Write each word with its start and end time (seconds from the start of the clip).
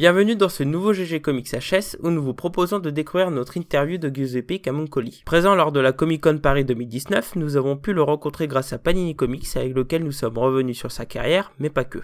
Bienvenue 0.00 0.34
dans 0.34 0.48
ce 0.48 0.62
nouveau 0.62 0.94
GG 0.94 1.20
Comics 1.20 1.52
HS 1.52 1.98
où 2.02 2.08
nous 2.08 2.22
vous 2.22 2.32
proposons 2.32 2.78
de 2.78 2.88
découvrir 2.88 3.30
notre 3.30 3.58
interview 3.58 3.98
de 3.98 4.08
Giuseppe 4.08 4.62
Camuncoli. 4.62 5.20
Présent 5.26 5.54
lors 5.54 5.72
de 5.72 5.80
la 5.80 5.92
Comic 5.92 6.22
Con 6.22 6.38
Paris 6.38 6.64
2019, 6.64 7.36
nous 7.36 7.58
avons 7.58 7.76
pu 7.76 7.92
le 7.92 8.00
rencontrer 8.00 8.48
grâce 8.48 8.72
à 8.72 8.78
Panini 8.78 9.14
Comics 9.14 9.54
avec 9.56 9.74
lequel 9.74 10.02
nous 10.02 10.12
sommes 10.12 10.38
revenus 10.38 10.78
sur 10.78 10.90
sa 10.90 11.04
carrière, 11.04 11.52
mais 11.58 11.68
pas 11.68 11.84
que. 11.84 11.98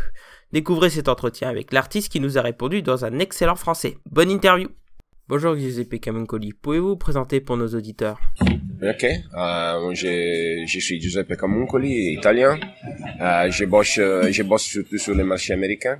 Découvrez 0.52 0.90
cet 0.90 1.08
entretien 1.08 1.48
avec 1.48 1.72
l'artiste 1.72 2.12
qui 2.12 2.20
nous 2.20 2.36
a 2.36 2.42
répondu 2.42 2.82
dans 2.82 3.06
un 3.06 3.18
excellent 3.18 3.56
français. 3.56 3.96
Bonne 4.10 4.30
interview 4.30 4.68
Bonjour 5.30 5.56
Giuseppe 5.56 5.98
Camuncoli, 5.98 6.52
pouvez-vous 6.52 6.88
vous 6.88 6.96
présenter 6.96 7.40
pour 7.40 7.56
nos 7.56 7.68
auditeurs? 7.68 8.20
Ok, 8.42 9.04
euh, 9.04 9.94
je, 9.94 10.78
suis 10.80 11.00
Giuseppe 11.00 11.34
Camuncoli, 11.34 12.12
italien. 12.12 12.60
Euh, 13.22 13.50
je, 13.50 13.64
bosse, 13.64 13.94
je 13.94 14.42
bosse 14.42 14.64
surtout 14.64 14.98
sur 14.98 15.14
les 15.14 15.24
marchés 15.24 15.54
américains, 15.54 15.98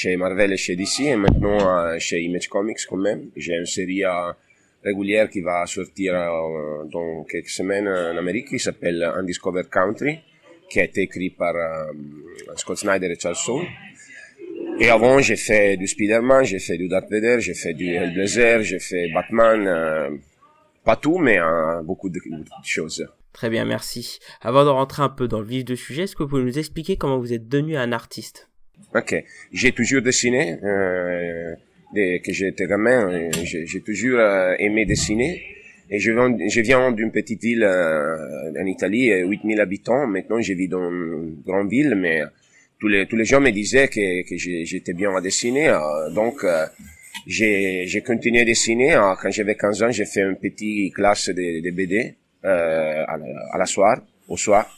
chez 0.00 0.16
Marvel 0.16 0.52
et 0.52 0.56
chez 0.56 0.76
DC, 0.76 1.00
et 1.00 1.16
maintenant 1.16 1.58
chez 1.98 2.20
Image 2.20 2.48
Comics 2.48 2.84
quand 2.88 3.02
même. 3.08 3.30
J'ai 3.34 3.54
une 3.54 3.70
série 3.78 4.02
régulière 4.84 5.30
qui 5.30 5.40
va 5.40 5.64
sortir 5.66 6.12
dans 6.94 7.24
quelques 7.24 7.54
semaines 7.60 7.88
en 7.88 8.16
Amérique, 8.16 8.48
qui 8.48 8.58
s'appelle 8.58 9.02
Undiscovered 9.02 9.70
Country, 9.70 10.18
qui 10.68 10.80
a 10.80 10.84
été 10.84 11.02
écrit 11.02 11.30
par 11.30 11.54
Scott 12.56 12.78
Snyder 12.78 13.10
et 13.10 13.18
Charles 13.18 13.36
Soule. 13.36 13.66
Et 14.78 14.90
avant, 14.90 15.18
j'ai 15.20 15.36
fait 15.36 15.78
du 15.78 15.86
Spider-Man, 15.86 16.44
j'ai 16.44 16.58
fait 16.58 16.76
du 16.76 16.88
Darth 16.88 17.10
Vader, 17.10 17.40
j'ai 17.40 17.54
fait 17.54 17.72
du 17.72 17.94
Hellblazer, 17.94 18.62
j'ai 18.62 18.78
fait 18.78 19.10
Batman, 19.12 19.66
euh, 19.66 20.10
pas 20.84 20.96
tout, 20.96 21.18
mais 21.18 21.40
euh, 21.40 21.82
beaucoup 21.82 22.10
de, 22.10 22.20
choses. 22.62 23.08
Très 23.32 23.48
bien, 23.48 23.64
merci. 23.64 24.18
Avant 24.42 24.64
de 24.64 24.68
rentrer 24.68 25.02
un 25.02 25.08
peu 25.08 25.28
dans 25.28 25.40
le 25.40 25.46
vif 25.46 25.64
du 25.64 25.76
sujet, 25.76 26.02
est-ce 26.02 26.14
que 26.14 26.22
vous 26.22 26.28
pouvez 26.28 26.42
nous 26.42 26.58
expliquer 26.58 26.98
comment 26.98 27.18
vous 27.18 27.32
êtes 27.32 27.48
devenu 27.48 27.76
un 27.78 27.92
artiste? 27.92 28.50
Ok, 28.94 29.14
j'ai 29.52 29.72
toujours 29.72 30.02
dessiné, 30.02 30.58
euh, 30.62 31.54
dès 31.94 32.20
que 32.20 32.32
j'étais 32.32 32.66
gamin, 32.66 33.30
j'ai 33.42 33.80
toujours 33.80 34.18
euh, 34.18 34.54
aimé 34.58 34.86
dessiner. 34.86 35.42
Et 35.88 36.00
je 36.00 36.60
viens, 36.60 36.90
d'une 36.90 37.12
petite 37.12 37.42
ville 37.42 37.62
euh, 37.62 38.60
en 38.60 38.66
Italie, 38.66 39.08
8000 39.22 39.60
habitants. 39.60 40.06
Maintenant, 40.06 40.40
je 40.40 40.52
vis 40.54 40.66
dans 40.66 40.90
une 40.90 41.36
grande 41.46 41.70
ville, 41.70 41.94
mais 41.94 42.22
tous 42.78 42.88
les 42.88 43.06
tous 43.06 43.16
les 43.16 43.24
gens 43.24 43.40
me 43.40 43.50
disaient 43.50 43.88
que, 43.88 44.22
que 44.28 44.36
j'étais 44.36 44.92
bien 44.92 45.14
à 45.14 45.20
dessiner 45.20 45.68
euh, 45.68 46.10
donc 46.10 46.44
euh, 46.44 46.66
j'ai 47.26 48.02
continué 48.06 48.40
à 48.40 48.44
dessiner 48.44 48.94
euh, 48.94 49.14
quand 49.20 49.30
j'avais 49.30 49.54
15 49.54 49.82
ans 49.82 49.90
j'ai 49.90 50.04
fait 50.04 50.20
une 50.20 50.36
petite 50.36 50.94
classe 50.94 51.28
de, 51.30 51.62
de 51.64 51.70
BD 51.70 52.14
euh, 52.44 53.04
à, 53.06 53.18
à 53.52 53.58
la 53.58 53.66
soir 53.66 54.02
au 54.28 54.36
soir 54.36 54.75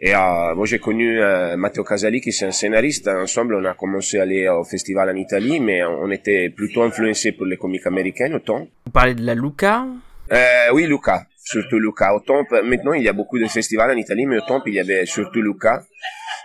et 0.00 0.14
euh, 0.14 0.54
bon, 0.54 0.64
j'ai 0.64 0.78
connu 0.78 1.20
euh, 1.20 1.56
Matteo 1.56 1.84
Casali 1.84 2.20
qui 2.20 2.30
est 2.30 2.42
un 2.42 2.50
scénariste. 2.50 3.08
Ensemble 3.08 3.54
on 3.54 3.64
a 3.64 3.74
commencé 3.74 4.18
à 4.18 4.22
aller 4.22 4.48
au 4.48 4.64
festival 4.64 5.10
en 5.10 5.16
Italie 5.16 5.60
mais 5.60 5.84
on 5.84 6.10
était 6.10 6.50
plutôt 6.50 6.82
influencé 6.82 7.32
pour 7.32 7.46
les 7.46 7.56
comics 7.56 7.86
américains 7.86 8.32
autant 8.34 8.66
vous 8.84 8.92
parlez 8.92 9.14
de 9.14 9.24
la 9.24 9.34
Luca? 9.34 9.86
Euh, 10.32 10.72
oui 10.72 10.86
Luca. 10.86 11.26
Surtout 11.36 11.78
Luca. 11.78 12.14
Au 12.14 12.20
temps 12.20 12.44
maintenant 12.64 12.92
il 12.92 13.02
y 13.02 13.08
a 13.08 13.12
beaucoup 13.12 13.38
de 13.38 13.46
festivals 13.46 13.90
en 13.90 13.96
Italie 13.96 14.26
mais 14.26 14.38
au 14.38 14.42
temps 14.42 14.62
il 14.66 14.74
y 14.74 14.80
avait 14.80 15.06
surtout 15.06 15.42
Luca. 15.42 15.82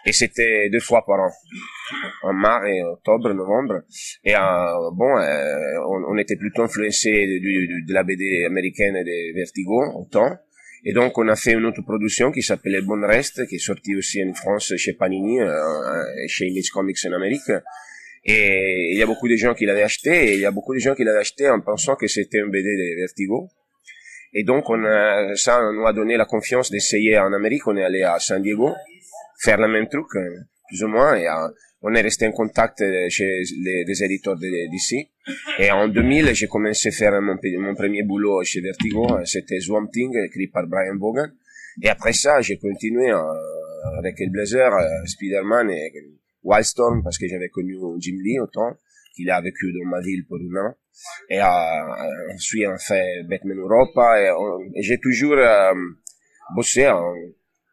Et 0.06 0.14
c'était 0.14 0.70
deux 0.72 0.80
fois 0.80 1.06
par 1.06 1.20
an. 1.20 1.30
En 2.24 2.34
mars 2.34 2.66
et 2.68 2.82
octobre 2.84 3.32
novembre. 3.34 3.82
Et 4.24 4.36
euh, 4.36 4.40
bon 4.94 5.18
euh, 5.18 5.78
on, 5.88 6.14
on, 6.14 6.18
était 6.18 6.36
plutôt 6.36 6.64
influencé 6.64 7.10
de, 7.10 7.38
de, 7.40 7.88
de, 7.88 7.94
la 7.94 8.04
BD 8.04 8.46
américaine 8.46 8.96
de 8.96 9.36
Vertigo 9.36 9.84
autant 9.96 10.32
et 10.84 10.94
donc 10.94 11.18
on 11.18 11.28
a 11.28 11.36
fait 11.36 11.53
une 11.53 11.66
autre 11.66 11.81
production 11.81 12.31
qui 12.31 12.42
s'appelait 12.42 12.81
Bon 12.81 13.02
Reste 13.06 13.47
qui 13.47 13.56
est 13.56 13.59
sortie 13.59 13.96
aussi 13.96 14.24
en 14.24 14.34
France 14.34 14.74
chez 14.78 14.94
Panini 14.94 15.40
euh, 15.40 16.03
chez 16.28 16.47
Image 16.47 16.69
Comics 16.72 16.97
en 17.06 17.14
Amérique 17.14 17.52
et 18.24 18.91
il 18.91 18.97
y 18.97 19.02
a 19.02 19.06
beaucoup 19.06 19.28
de 19.28 19.36
gens 19.36 19.53
qui 19.53 19.66
l'avaient 19.66 19.84
acheté 19.84 20.30
et 20.30 20.34
il 20.34 20.40
y 20.40 20.46
a 20.46 20.52
beaucoup 20.52 20.74
de 20.74 20.80
gens 20.80 20.96
qui 20.96 21.03
l'avaient 21.03 21.20
acheté 21.20 21.50
en 21.50 21.59
pensant 21.59 21.96
que 21.96 22.08
c'était 22.08 22.40
un 22.40 22.47
BD 22.47 22.70
de 22.75 23.02
Vertigo 23.02 23.50
et 24.34 24.44
donc 24.44 24.70
on 24.70 24.84
a, 24.86 25.36
ça 25.36 25.62
nous 25.72 25.86
a 25.86 25.94
donné 25.94 26.18
la 26.18 26.25
confiance 26.25 26.72
d'essayer 26.72 27.18
en 27.18 27.34
Amérique 27.34 27.68
on 27.68 27.75
est 27.78 27.84
allé 27.84 28.03
à 28.03 28.20
San 28.20 28.41
Diego 28.41 28.74
faire 29.41 29.58
le 29.58 29.68
même 29.68 29.88
truc, 29.88 30.08
plus 30.68 30.84
ou 30.84 30.88
moins. 30.88 31.16
Et 31.16 31.28
euh, 31.28 31.47
on 31.81 31.94
est 31.94 32.02
resté 32.02 32.28
en 32.28 32.31
contact 32.31 32.84
chez 33.09 33.42
les, 33.64 33.84
les 33.86 34.03
éditeurs 34.03 34.38
d'ici. 34.38 35.09
Et 35.59 35.72
en 35.72 35.88
2000, 35.88 36.34
j'ai 36.34 36.47
commencé 36.47 36.90
à 36.90 36.92
faire 36.92 37.22
mon, 37.22 37.38
mon 37.59 37.75
premier 37.75 38.03
boulot 38.03 38.44
chez 38.44 38.62
Vertigo. 38.62 39.08
C'était 39.25 39.59
Swamp 39.59 39.88
Thing, 39.88 40.12
écrit 40.25 40.47
par 40.47 40.68
Brian 40.68 40.97
Vaughan. 40.97 41.28
Et 41.81 41.90
après 41.90 42.14
ça, 42.14 42.41
j'ai 42.41 42.58
continué 42.58 43.12
euh, 43.12 43.18
avec 43.97 44.20
le 44.20 44.30
Blazer, 44.30 44.74
euh, 44.74 45.06
Spider-Man 45.06 45.70
et 45.72 45.91
Wildstorm 46.44 47.03
parce 47.03 47.18
que 47.18 47.28
j'avais 47.28 47.50
connu 47.50 47.75
Jim 48.00 48.18
Lee 48.24 48.40
autant 48.40 48.75
qu'il 49.16 49.30
a 49.30 49.41
vécu 49.41 49.72
dans 49.74 49.90
ma 49.90 50.02
ville 50.02 50.25
pour 50.28 50.38
un 50.38 50.66
an. 50.66 50.75
Et 51.30 51.40
euh, 51.40 52.34
ensuite, 52.34 52.68
on 52.68 52.78
fait 52.78 53.24
Batman 53.28 53.58
Europa 53.58 54.22
et, 54.22 54.31
et 54.75 54.84
j'ai 54.84 55.00
toujours 55.00 55.38
euh, 55.38 55.74
bossé 56.56 56.88
en 56.88 57.14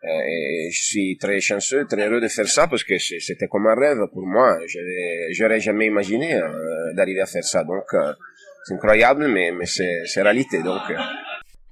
et 0.04 0.70
je 0.72 0.80
suis 0.80 1.18
très 1.18 1.40
chanceux, 1.40 1.84
très 1.86 2.08
heureux 2.08 2.20
de 2.20 2.28
faire 2.28 2.46
ça 2.46 2.68
parce 2.68 2.84
que 2.84 2.98
c'était 2.98 3.48
comme 3.48 3.66
un 3.66 3.74
rêve 3.74 3.98
pour 4.12 4.26
moi. 4.26 4.58
J'aurais 5.32 5.60
jamais 5.60 5.86
imaginé 5.86 6.34
euh, 6.34 6.92
d'arriver 6.94 7.20
à 7.20 7.26
faire 7.26 7.44
ça. 7.44 7.64
Donc, 7.64 7.84
euh, 7.94 8.12
c'est 8.64 8.74
incroyable, 8.74 9.26
mais, 9.28 9.50
mais 9.50 9.66
c'est 9.66 10.22
réalité. 10.22 10.62
Donc. 10.62 10.82
euh. 10.90 10.94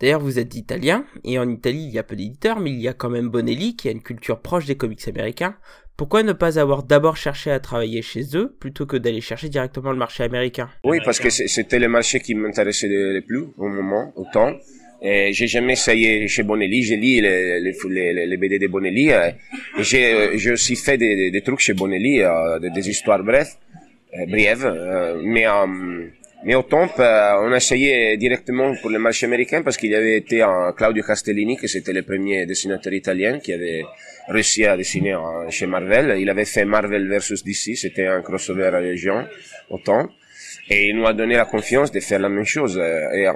D'ailleurs, 0.00 0.20
vous 0.20 0.38
êtes 0.38 0.54
italien, 0.54 1.06
et 1.25 1.38
en 1.38 1.48
Italie, 1.48 1.84
il 1.88 1.94
y 1.94 1.98
a 1.98 2.03
peu 2.03 2.16
d'éditeurs, 2.16 2.60
mais 2.60 2.70
il 2.70 2.81
y 2.81 2.88
a 2.88 2.92
quand 2.92 3.09
même 3.09 3.31
Bonelli, 3.31 3.76
qui 3.76 3.88
a 3.88 3.92
une 3.92 4.03
culture 4.03 4.41
proche 4.41 4.66
des 4.66 4.76
comics 4.76 5.08
américains. 5.08 5.56
Pourquoi 5.97 6.22
ne 6.22 6.34
pas 6.34 6.58
avoir 6.58 6.82
d'abord 6.82 7.16
cherché 7.16 7.50
à 7.50 7.60
travailler 7.60 8.03
chez 8.03 8.37
eux, 8.37 8.54
plutôt 8.60 8.84
que 8.84 8.98
d'aller 8.98 9.22
chercher 9.22 9.48
directement 9.48 9.93
le 9.93 9.97
marché 9.97 10.22
américain? 10.22 10.69
Oui, 10.84 10.98
parce 11.03 11.19
que 11.19 11.31
c'était 11.31 11.78
le 11.78 11.88
marché 11.88 12.20
qui 12.20 12.34
m'intéressait 12.34 12.88
le 12.88 13.22
plus 13.22 13.47
au 13.56 13.69
moment, 13.69 14.12
au 14.16 14.26
temps. 14.31 14.53
J'ai 15.02 15.46
jamais 15.46 15.74
essayé 15.74 16.26
chez 16.26 16.42
Bonelli, 16.42 16.82
j'ai 16.82 16.96
lu 16.96 17.20
les, 17.20 17.60
les, 17.60 17.72
les, 17.90 18.26
les, 18.26 18.36
BD 18.36 18.58
de 18.58 18.66
Bonelli, 18.66 19.12
euh, 19.12 19.30
j'ai, 19.78 20.38
j'ai 20.38 20.52
aussi 20.52 20.74
fait 20.74 20.96
des, 20.96 21.30
des, 21.30 21.40
trucs 21.42 21.60
chez 21.60 21.74
Bonelli, 21.74 22.22
euh, 22.22 22.58
des, 22.58 22.70
des, 22.70 22.88
histoires 22.88 23.22
brèves, 23.22 23.54
euh, 24.14 24.26
brèves, 24.26 24.64
euh, 24.64 25.20
mais, 25.22 25.46
euh, 25.46 25.66
mais 26.44 26.54
au 26.54 26.62
temps, 26.62 26.88
on 26.98 27.52
a 27.52 27.56
essayé 27.56 28.16
directement 28.16 28.74
pour 28.80 28.90
le 28.90 28.98
marché 28.98 29.26
américain 29.26 29.62
parce 29.62 29.76
qu'il 29.76 29.90
y 29.90 29.94
avait 29.94 30.16
été 30.16 30.42
un 30.42 30.72
Claudio 30.76 31.02
Castellini, 31.02 31.56
qui 31.56 31.68
c'était 31.68 31.92
le 31.92 32.02
premier 32.02 32.46
dessinateur 32.46 32.92
italien 32.92 33.40
qui 33.40 33.52
avait 33.52 33.84
réussi 34.28 34.64
à 34.64 34.76
dessiner 34.76 35.16
chez 35.50 35.66
Marvel. 35.66 36.16
Il 36.18 36.30
avait 36.30 36.44
fait 36.44 36.64
Marvel 36.64 37.08
versus 37.08 37.42
DC, 37.42 37.76
c'était 37.76 38.06
un 38.06 38.22
crossover 38.22 38.66
à 38.66 38.80
Légion, 38.80 39.26
au 39.70 39.78
temps, 39.78 40.08
et 40.70 40.88
il 40.88 40.96
nous 40.96 41.06
a 41.06 41.12
donné 41.12 41.34
la 41.34 41.46
confiance 41.46 41.90
de 41.90 42.00
faire 42.00 42.20
la 42.20 42.28
même 42.28 42.44
chose. 42.44 42.80
Et, 43.14 43.26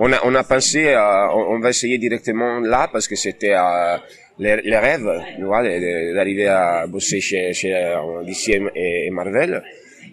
on 0.00 0.12
a, 0.12 0.18
on 0.24 0.34
a 0.34 0.42
pensé, 0.44 0.88
euh, 0.88 1.28
on, 1.28 1.54
on, 1.54 1.60
va 1.60 1.70
essayer 1.70 1.98
directement 1.98 2.58
là 2.60 2.88
parce 2.90 3.06
que 3.06 3.16
c'était 3.16 3.54
euh, 3.54 3.98
les, 4.38 4.56
les, 4.62 4.78
rêves, 4.78 5.10
d'arriver 6.14 6.48
à 6.48 6.86
bosser 6.86 7.20
chez, 7.20 7.52
chez 7.52 7.74
euh, 7.74 8.24
DC 8.24 8.48
et, 8.48 9.06
et, 9.06 9.10
Marvel. 9.10 9.62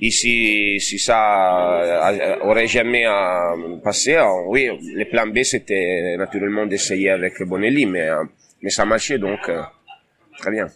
Ici, 0.01 0.79
si 0.79 0.99
ça 0.99 2.11
euh, 2.11 2.35
aurait 2.41 2.67
jamais 2.67 3.07
euh, 3.07 3.77
passé, 3.81 4.17
oui, 4.47 4.69
le 4.93 5.05
plan 5.05 5.25
B 5.25 5.41
c'était 5.43 6.15
naturellement 6.17 6.65
d'essayer 6.65 7.09
avec 7.09 7.41
Bonelli, 7.43 7.85
mais, 7.85 8.09
mais 8.61 8.69
ça 8.69 8.85
marchait 8.85 9.17
donc 9.17 9.49
très 10.37 10.51
bien. 10.51 10.67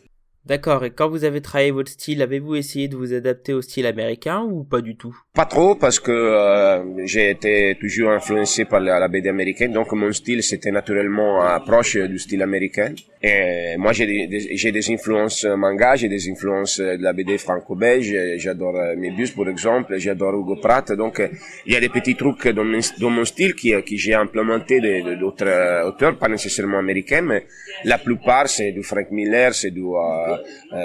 D'accord, 0.43 0.83
et 0.83 0.89
quand 0.89 1.07
vous 1.07 1.23
avez 1.23 1.39
travaillé 1.39 1.69
votre 1.69 1.91
style, 1.91 2.19
avez-vous 2.23 2.55
essayé 2.55 2.87
de 2.87 2.95
vous 2.95 3.13
adapter 3.13 3.53
au 3.53 3.61
style 3.61 3.85
américain 3.85 4.41
ou 4.41 4.63
pas 4.63 4.81
du 4.81 4.95
tout? 4.95 5.15
Pas 5.35 5.45
trop, 5.45 5.75
parce 5.75 5.99
que 5.99 6.11
euh, 6.11 7.05
j'ai 7.05 7.29
été 7.29 7.77
toujours 7.79 8.09
influencé 8.09 8.65
par 8.65 8.79
la, 8.79 9.07
BD 9.07 9.29
américaine, 9.29 9.71
donc 9.71 9.91
mon 9.91 10.11
style 10.11 10.41
c'était 10.41 10.71
naturellement 10.71 11.45
euh, 11.45 11.59
proche 11.59 11.95
du 11.95 12.17
style 12.17 12.41
américain. 12.41 12.91
Et 13.21 13.77
moi 13.77 13.93
j'ai 13.93 14.07
des, 14.07 14.91
influences 14.91 15.45
manga, 15.45 15.95
j'ai 15.95 16.09
des 16.09 16.27
influences 16.27 16.79
de 16.79 17.03
la 17.03 17.13
BD 17.13 17.37
franco-belge, 17.37 18.11
j'adore 18.37 18.73
Mébius 18.97 19.29
pour 19.29 19.47
exemple, 19.47 19.93
j'adore 19.99 20.33
Hugo 20.33 20.55
Pratt, 20.55 20.91
donc 20.93 21.21
il 21.67 21.73
y 21.73 21.75
a 21.75 21.79
des 21.79 21.89
petits 21.89 22.15
trucs 22.15 22.47
dans 22.47 22.63
mon, 22.63 23.25
style 23.25 23.53
qui, 23.53 23.75
j'ai 23.95 24.15
implémenté 24.15 24.81
d'autres 25.19 25.85
auteurs, 25.87 26.17
pas 26.17 26.29
nécessairement 26.29 26.79
américains, 26.79 27.21
mais 27.21 27.45
la 27.85 27.99
plupart 27.99 28.49
c'est 28.49 28.71
du 28.71 28.81
Frank 28.81 29.11
Miller, 29.11 29.53
c'est 29.53 29.69
du... 29.69 29.83
Euh, 29.83 30.30
euh, 30.30 30.30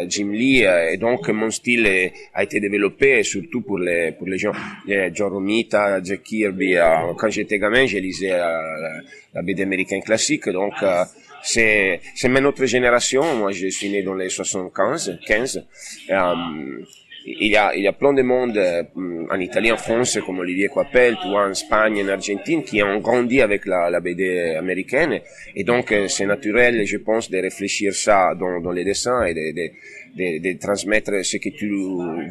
Jim 0.08 0.30
Lee 0.32 0.64
euh, 0.64 0.92
et 0.92 0.96
donc 0.96 1.28
mon 1.28 1.50
style 1.50 1.86
a 2.34 2.42
été 2.42 2.60
développé 2.60 3.22
surtout 3.22 3.62
pour 3.62 3.78
les 3.78 4.12
pour 4.12 4.26
les 4.26 4.38
gens. 4.38 4.52
John 5.12 5.32
Romita, 5.32 6.02
Jack 6.02 6.22
Kirby 6.22 6.76
euh, 6.76 7.14
quand 7.18 7.30
j'étais 7.30 7.58
gamin 7.58 7.86
j'ai 7.86 8.00
lisé 8.00 8.28
la, 8.28 8.62
la 9.34 9.42
BD 9.42 9.62
américaine 9.62 10.02
classique 10.02 10.48
donc 10.48 10.74
c'est 11.42 12.00
c'est 12.14 12.28
même 12.28 12.44
notre 12.44 12.64
génération. 12.66 13.22
Moi 13.36 13.52
je 13.52 13.68
suis 13.68 13.88
né 13.88 14.02
dans 14.02 14.14
les 14.14 14.28
75 14.28 15.18
15 15.26 15.64
il 17.26 17.48
y 17.48 17.56
a, 17.56 17.74
il 17.74 17.82
y 17.82 17.88
a 17.88 17.92
plein 17.92 18.12
de 18.12 18.22
monde 18.22 18.56
euh, 18.56 18.84
en 19.30 19.40
Italie, 19.40 19.72
en 19.72 19.76
France, 19.76 20.18
comme 20.24 20.38
Olivier 20.38 20.68
Coppel, 20.68 21.16
tu 21.20 21.28
vois, 21.28 21.46
en 21.46 21.50
Espagne, 21.50 22.00
en 22.04 22.08
Argentine, 22.08 22.62
qui 22.62 22.80
ont 22.82 23.00
grandi 23.00 23.40
avec 23.40 23.66
la, 23.66 23.90
la 23.90 23.98
BD 23.98 24.54
américaine. 24.54 25.20
Et 25.56 25.64
donc, 25.64 25.90
euh, 25.90 26.06
c'est 26.06 26.26
naturel, 26.26 26.86
je 26.86 26.98
pense, 26.98 27.28
de 27.28 27.38
réfléchir 27.38 27.92
ça 27.94 28.32
dans, 28.38 28.60
dans 28.60 28.70
les 28.70 28.84
dessins 28.84 29.24
et 29.24 29.34
de, 29.34 29.52
de, 29.52 29.70
de, 30.16 30.52
de, 30.52 30.58
transmettre 30.58 31.24
ce 31.24 31.38
que 31.38 31.48
tu 31.48 31.68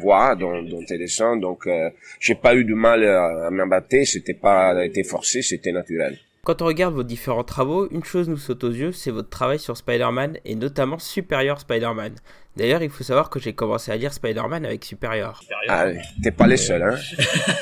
vois 0.00 0.34
dans, 0.34 0.62
dans 0.62 0.82
tes 0.82 0.96
dessins. 0.96 1.36
Donc, 1.36 1.66
euh, 1.66 1.90
j'ai 2.18 2.34
pas 2.34 2.54
eu 2.54 2.64
de 2.64 2.74
mal 2.74 3.04
à, 3.04 3.48
à 3.48 4.04
c'était 4.04 4.34
pas 4.34 4.82
été 4.86 5.04
forcé, 5.04 5.42
c'était 5.42 5.72
naturel. 5.72 6.16
Quand 6.46 6.62
on 6.62 6.66
regarde 6.66 6.94
vos 6.94 7.02
différents 7.02 7.42
travaux, 7.42 7.88
une 7.90 8.04
chose 8.04 8.28
nous 8.28 8.36
saute 8.36 8.62
aux 8.62 8.70
yeux, 8.70 8.92
c'est 8.92 9.10
votre 9.10 9.28
travail 9.28 9.58
sur 9.58 9.76
Spider-Man 9.76 10.38
et 10.44 10.54
notamment 10.54 10.96
Superior 10.96 11.58
Spider-Man. 11.58 12.14
D'ailleurs, 12.56 12.84
il 12.84 12.88
faut 12.88 13.02
savoir 13.02 13.30
que 13.30 13.40
j'ai 13.40 13.52
commencé 13.52 13.90
à 13.90 13.96
lire 13.96 14.12
Spider-Man 14.12 14.64
avec 14.64 14.84
Superior. 14.84 15.40
Ah, 15.66 15.86
t'es 16.22 16.30
pas 16.30 16.46
les 16.46 16.56
seuls, 16.56 16.84
hein 16.84 16.96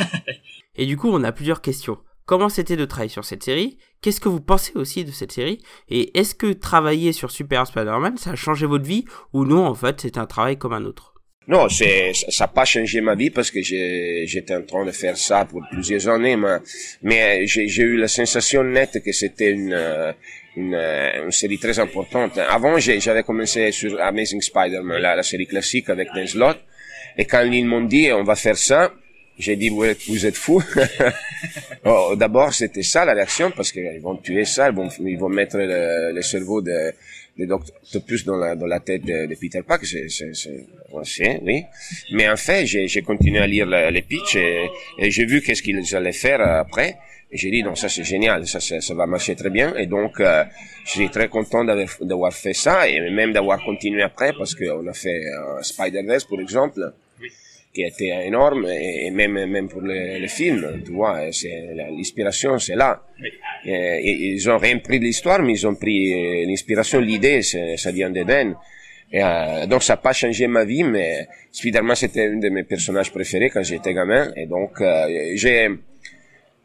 Et 0.76 0.84
du 0.84 0.98
coup, 0.98 1.08
on 1.08 1.24
a 1.24 1.32
plusieurs 1.32 1.62
questions. 1.62 1.96
Comment 2.26 2.50
c'était 2.50 2.76
de 2.76 2.84
travailler 2.84 3.08
sur 3.08 3.24
cette 3.24 3.42
série? 3.42 3.78
Qu'est-ce 4.02 4.20
que 4.20 4.28
vous 4.28 4.42
pensez 4.42 4.72
aussi 4.74 5.02
de 5.06 5.12
cette 5.12 5.32
série? 5.32 5.62
Et 5.88 6.18
est-ce 6.18 6.34
que 6.34 6.52
travailler 6.52 7.14
sur 7.14 7.30
Superior 7.30 7.66
Spider-Man, 7.66 8.18
ça 8.18 8.32
a 8.32 8.36
changé 8.36 8.66
votre 8.66 8.84
vie? 8.84 9.06
Ou 9.32 9.46
non, 9.46 9.64
en 9.64 9.74
fait, 9.74 10.02
c'est 10.02 10.18
un 10.18 10.26
travail 10.26 10.58
comme 10.58 10.74
un 10.74 10.84
autre? 10.84 11.13
Non, 11.46 11.68
c'est, 11.68 12.12
ça 12.14 12.44
n'a 12.44 12.48
pas 12.48 12.64
changé 12.64 13.00
ma 13.02 13.14
vie 13.14 13.30
parce 13.30 13.50
que 13.50 13.60
j'étais 13.62 14.54
en 14.54 14.62
train 14.62 14.84
de 14.84 14.92
faire 14.92 15.16
ça 15.16 15.44
pour 15.44 15.62
plusieurs 15.70 16.08
années, 16.08 16.36
mais, 16.36 16.56
mais 17.02 17.46
j'ai 17.46 17.82
eu 17.82 17.96
la 17.96 18.08
sensation 18.08 18.64
nette 18.64 19.02
que 19.04 19.12
c'était 19.12 19.50
une, 19.50 20.14
une, 20.56 20.74
une, 20.74 21.30
série 21.30 21.58
très 21.58 21.78
importante. 21.78 22.38
Avant, 22.38 22.78
j'avais 22.78 23.22
commencé 23.22 23.72
sur 23.72 24.00
Amazing 24.00 24.40
Spider-Man, 24.40 25.02
la, 25.02 25.16
la, 25.16 25.22
série 25.22 25.46
classique 25.46 25.90
avec 25.90 26.08
Dan 26.14 26.26
Slott, 26.26 26.58
et 27.18 27.26
quand 27.26 27.42
ils 27.42 27.66
m'ont 27.66 27.82
dit 27.84 28.10
on 28.10 28.24
va 28.24 28.36
faire 28.36 28.56
ça, 28.56 28.92
j'ai 29.38 29.56
dit 29.56 29.68
vous 29.68 29.84
êtes, 29.84 30.02
vous 30.08 30.24
êtes 30.24 30.36
fous. 30.36 30.62
oh, 31.84 32.14
D'abord, 32.16 32.54
c'était 32.54 32.82
ça 32.82 33.04
la 33.04 33.12
réaction 33.12 33.50
parce 33.50 33.70
qu'ils 33.70 34.00
vont 34.00 34.16
tuer 34.16 34.46
ça, 34.46 34.70
ils 34.70 34.74
vont, 34.74 34.88
ils 35.00 35.18
vont 35.18 35.28
mettre 35.28 35.58
le, 35.58 36.12
le 36.14 36.22
cerveau 36.22 36.62
de 36.62 36.94
des 37.36 37.48
plus 38.06 38.24
dans 38.24 38.36
la, 38.36 38.54
dans 38.54 38.66
la 38.66 38.80
tête 38.80 39.04
de, 39.04 39.26
de 39.26 39.34
Peter 39.34 39.62
Parker, 39.62 39.86
c'est, 39.86 40.08
c'est, 40.08 41.40
oui. 41.42 41.64
Mais 42.12 42.28
en 42.28 42.36
fait, 42.36 42.66
j'ai, 42.66 43.02
continué 43.02 43.38
à 43.38 43.46
lire 43.46 43.66
les 43.66 44.02
pitchs 44.02 44.36
et, 44.36 44.70
et 44.98 45.10
j'ai 45.10 45.24
vu 45.24 45.42
qu'est-ce 45.42 45.62
qu'ils 45.62 45.96
allaient 45.96 46.12
faire 46.12 46.40
après. 46.40 46.96
J'ai 47.34 47.50
dit, 47.50 47.64
non, 47.64 47.74
ça 47.74 47.88
c'est 47.88 48.04
génial, 48.04 48.46
ça, 48.46 48.60
ça, 48.60 48.94
va 48.94 49.06
marcher 49.06 49.34
très 49.34 49.50
bien. 49.50 49.74
Et 49.74 49.86
donc, 49.86 50.20
euh, 50.20 50.44
je 50.84 50.90
suis 50.90 51.10
très 51.10 51.28
content 51.28 51.64
d'avoir 51.64 52.32
fait 52.32 52.52
ça 52.52 52.88
et 52.88 53.10
même 53.10 53.32
d'avoir 53.32 53.62
continué 53.64 54.02
après 54.02 54.32
parce 54.32 54.54
qu'on 54.54 54.86
a 54.86 54.92
fait 54.92 55.24
euh, 55.26 55.60
Spider-Verse, 55.60 56.24
pour 56.26 56.40
exemple 56.40 56.80
qui 57.74 57.82
était 57.82 58.26
énorme 58.26 58.66
et, 58.68 59.10
même 59.10 59.46
même 59.46 59.68
pour 59.68 59.80
le, 59.80 60.20
le 60.20 60.28
film 60.28 60.82
tu 60.84 60.92
vois 60.92 61.32
c'est 61.32 61.74
l'inspiration 61.74 62.58
c'est 62.58 62.76
là 62.76 63.02
et, 63.66 64.32
ils 64.34 64.48
ont 64.48 64.58
rien 64.58 64.78
pris 64.78 65.00
de 65.00 65.04
l'histoire 65.04 65.42
mais 65.42 65.54
ils 65.54 65.66
ont 65.66 65.74
pris 65.74 66.46
l'inspiration 66.46 67.00
l'idée 67.00 67.42
ça 67.42 67.90
vient 67.90 68.10
d'Eden 68.10 68.54
et 69.14 69.22
euh, 69.22 69.66
donc 69.66 69.84
ça 69.84 69.92
n'a 69.92 69.98
pas 69.98 70.12
changé 70.12 70.48
ma 70.48 70.64
vie 70.64 70.82
mais 70.82 71.28
Spider-Man 71.52 71.94
c'était 71.94 72.26
un 72.26 72.36
de 72.36 72.48
mes 72.48 72.64
personnages 72.64 73.12
préférés 73.12 73.48
quand 73.48 73.62
j'étais 73.62 73.94
gamin. 73.94 74.32
Et 74.34 74.46
donc 74.46 74.80
euh, 74.80 75.32
j'ai 75.36 75.68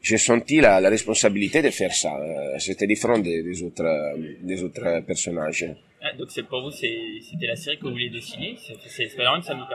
j'ai 0.01 0.17
senti 0.17 0.61
la, 0.61 0.79
la, 0.79 0.89
responsabilité 0.89 1.61
de 1.61 1.69
faire 1.69 1.93
ça. 1.93 2.15
Euh, 2.15 2.57
c'était 2.57 2.87
différent 2.87 3.19
des, 3.19 3.43
des, 3.43 3.63
autres, 3.63 4.15
des 4.41 4.63
autres 4.63 5.01
personnages. 5.05 5.65
Ah, 6.01 6.13
donc 6.17 6.29
c'est 6.31 6.43
pour 6.43 6.61
vous, 6.61 6.71
c'était 6.71 7.47
la 7.47 7.57
série 7.57 7.77
que 7.77 7.83
vous 7.83 7.91
vouliez 7.91 8.09
dessiner 8.09 8.55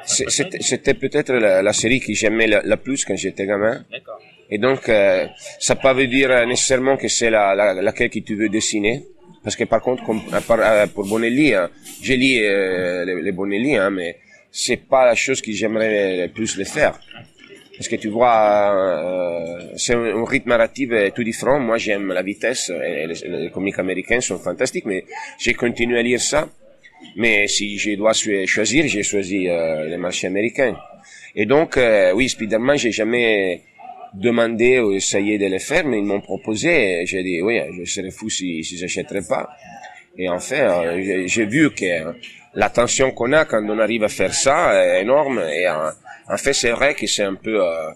C'est 0.06 0.30
C'était 0.60 0.94
peut-être 0.94 1.34
la, 1.34 1.60
la, 1.60 1.72
série 1.74 2.00
que 2.00 2.14
j'aimais 2.14 2.46
la, 2.46 2.76
plus 2.78 3.04
quand 3.04 3.16
j'étais 3.16 3.46
gamin. 3.46 3.84
D'accord. 3.90 4.18
Et 4.50 4.58
donc, 4.58 4.88
euh, 4.88 5.26
ça 5.58 5.76
pas 5.76 5.92
veut 5.92 6.06
dire 6.06 6.46
nécessairement 6.46 6.96
que 6.96 7.08
c'est 7.08 7.30
la, 7.30 7.54
la, 7.54 7.74
laquelle 7.74 8.08
que 8.08 8.20
tu 8.20 8.36
veux 8.36 8.48
dessiner. 8.48 9.04
Parce 9.42 9.56
que 9.56 9.64
par 9.64 9.82
contre, 9.82 10.02
comme, 10.04 10.22
euh, 10.32 10.86
pour 10.86 11.06
Bonelli, 11.06 11.52
hein, 11.52 11.68
j'ai 12.02 12.16
lu 12.16 12.38
euh, 12.42 13.04
les, 13.04 13.20
les 13.20 13.32
Bonelli, 13.32 13.76
hein, 13.76 13.90
mais 13.90 14.16
c'est 14.50 14.78
pas 14.78 15.04
la 15.04 15.14
chose 15.14 15.42
que 15.42 15.52
j'aimerais 15.52 16.26
le 16.26 16.32
plus 16.32 16.56
le 16.56 16.64
faire. 16.64 16.98
Parce 17.76 17.88
que 17.88 17.96
tu 17.96 18.08
vois, 18.08 18.72
euh, 18.74 19.72
c'est 19.76 19.94
un, 19.94 20.24
rythme 20.24 20.50
narratif 20.50 20.90
tout 21.14 21.24
différent. 21.24 21.58
Moi, 21.58 21.76
j'aime 21.78 22.12
la 22.12 22.22
vitesse 22.22 22.70
les, 22.70 23.06
les, 23.06 23.50
comics 23.50 23.78
américains 23.78 24.20
sont 24.20 24.38
fantastiques, 24.38 24.86
mais 24.86 25.04
j'ai 25.38 25.54
continué 25.54 25.98
à 25.98 26.02
lire 26.02 26.20
ça. 26.20 26.48
Mais 27.16 27.46
si 27.48 27.78
je 27.78 27.94
dois 27.96 28.12
choisir, 28.12 28.86
j'ai 28.86 29.02
choisi 29.02 29.48
euh, 29.48 29.88
le 29.88 29.96
marché 29.98 30.26
américain. 30.26 30.76
Et 31.34 31.46
donc, 31.46 31.76
euh, 31.76 32.12
oui, 32.12 32.28
Spider-Man, 32.28 32.78
j'ai 32.78 32.92
jamais 32.92 33.62
demandé 34.14 34.78
ou 34.78 34.92
essayé 34.92 35.38
de 35.38 35.46
le 35.46 35.58
faire, 35.58 35.84
mais 35.84 35.98
ils 35.98 36.04
m'ont 36.04 36.20
proposé. 36.20 37.04
J'ai 37.06 37.22
dit, 37.22 37.42
oui, 37.42 37.60
je 37.78 37.84
serais 37.84 38.10
fou 38.10 38.30
si, 38.30 38.62
si 38.62 38.78
j'achèterais 38.78 39.22
pas. 39.28 39.48
Et 40.16 40.28
en 40.28 40.38
fait, 40.38 40.60
euh, 40.60 41.24
j'ai 41.26 41.46
vu 41.46 41.70
que 41.72 42.14
l'attention 42.54 43.10
qu'on 43.10 43.32
a 43.32 43.44
quand 43.44 43.64
on 43.68 43.78
arrive 43.78 44.04
à 44.04 44.08
faire 44.08 44.32
ça 44.32 44.72
est 44.74 45.02
énorme 45.02 45.40
et 45.40 45.66
euh, 45.66 45.90
en 46.28 46.36
fait, 46.36 46.52
c'est 46.52 46.70
vrai 46.70 46.94
que 46.94 47.06
c'est 47.06 47.24
un 47.24 47.34
peu, 47.34 47.62
euh, 47.62 47.90